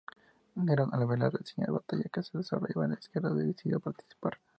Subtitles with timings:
[0.55, 4.39] Nerón, al ver la reñida batalla que se desarrollaba a su izquierda, decidió participar.